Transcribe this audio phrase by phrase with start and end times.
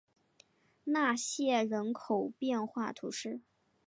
[0.85, 3.41] 纳谢人口变化图示